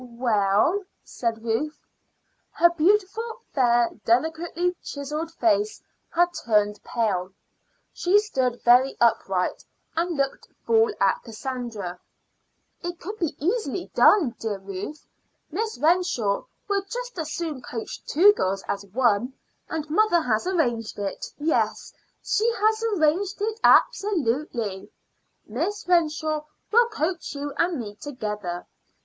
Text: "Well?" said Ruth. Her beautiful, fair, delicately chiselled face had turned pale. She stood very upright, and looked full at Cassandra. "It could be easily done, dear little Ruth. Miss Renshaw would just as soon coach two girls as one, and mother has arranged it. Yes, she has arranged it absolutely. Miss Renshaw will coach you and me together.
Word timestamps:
"Well?" 0.03 0.81
said 1.03 1.43
Ruth. 1.43 1.79
Her 2.53 2.71
beautiful, 2.71 3.37
fair, 3.53 3.91
delicately 4.03 4.75
chiselled 4.81 5.31
face 5.31 5.79
had 6.09 6.29
turned 6.43 6.83
pale. 6.83 7.33
She 7.93 8.17
stood 8.17 8.63
very 8.63 8.97
upright, 8.99 9.63
and 9.95 10.17
looked 10.17 10.47
full 10.65 10.91
at 10.99 11.21
Cassandra. 11.23 11.99
"It 12.81 12.99
could 12.99 13.19
be 13.19 13.35
easily 13.37 13.91
done, 13.93 14.31
dear 14.39 14.53
little 14.57 14.65
Ruth. 14.87 15.05
Miss 15.51 15.77
Renshaw 15.77 16.45
would 16.67 16.89
just 16.89 17.19
as 17.19 17.31
soon 17.31 17.61
coach 17.61 18.03
two 18.05 18.33
girls 18.33 18.63
as 18.67 18.83
one, 18.87 19.33
and 19.69 19.87
mother 19.87 20.21
has 20.23 20.47
arranged 20.47 20.97
it. 20.97 21.27
Yes, 21.37 21.93
she 22.23 22.51
has 22.53 22.83
arranged 22.95 23.39
it 23.39 23.59
absolutely. 23.63 24.91
Miss 25.45 25.87
Renshaw 25.87 26.43
will 26.71 26.89
coach 26.89 27.35
you 27.35 27.53
and 27.57 27.79
me 27.79 27.95
together. 27.97 28.65